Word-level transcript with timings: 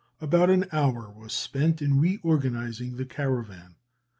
About 0.19 0.49
an 0.49 0.65
hour 0.71 1.11
was 1.11 1.31
spent 1.31 1.79
in 1.79 1.99
reorganizing 2.01 2.97
the 2.97 3.05
caravan. 3.05 3.75